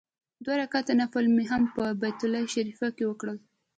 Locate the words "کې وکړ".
2.95-3.27